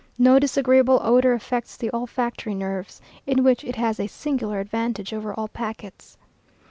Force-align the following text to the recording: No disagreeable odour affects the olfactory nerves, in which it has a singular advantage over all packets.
No 0.17 0.39
disagreeable 0.39 0.99
odour 1.03 1.33
affects 1.33 1.77
the 1.77 1.91
olfactory 1.93 2.55
nerves, 2.55 3.01
in 3.27 3.43
which 3.43 3.63
it 3.63 3.75
has 3.75 3.99
a 3.99 4.07
singular 4.07 4.59
advantage 4.59 5.13
over 5.13 5.31
all 5.31 5.47
packets. 5.47 6.17